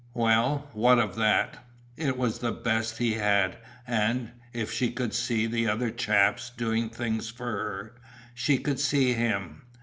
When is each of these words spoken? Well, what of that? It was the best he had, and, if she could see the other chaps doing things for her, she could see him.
Well, 0.15 0.67
what 0.73 0.97
of 0.97 1.15
that? 1.17 1.63
It 1.95 2.17
was 2.17 2.39
the 2.39 2.51
best 2.51 2.97
he 2.97 3.13
had, 3.13 3.59
and, 3.85 4.31
if 4.51 4.71
she 4.73 4.89
could 4.91 5.13
see 5.13 5.45
the 5.45 5.67
other 5.67 5.91
chaps 5.91 6.49
doing 6.49 6.89
things 6.89 7.29
for 7.29 7.45
her, 7.51 7.95
she 8.33 8.57
could 8.57 8.79
see 8.79 9.13
him. 9.13 9.61